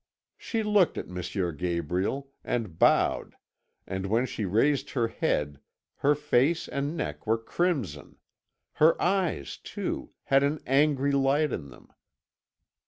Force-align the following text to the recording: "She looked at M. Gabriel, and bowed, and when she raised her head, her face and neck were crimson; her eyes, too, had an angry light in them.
"She 0.35 0.63
looked 0.63 0.97
at 0.97 1.09
M. 1.09 1.21
Gabriel, 1.57 2.31
and 2.43 2.79
bowed, 2.79 3.35
and 3.85 4.07
when 4.07 4.25
she 4.25 4.45
raised 4.45 4.89
her 4.93 5.09
head, 5.09 5.59
her 5.97 6.15
face 6.15 6.67
and 6.67 6.97
neck 6.97 7.27
were 7.27 7.37
crimson; 7.37 8.15
her 8.81 8.99
eyes, 8.99 9.57
too, 9.57 10.09
had 10.23 10.41
an 10.41 10.59
angry 10.65 11.11
light 11.11 11.53
in 11.53 11.69
them. 11.69 11.93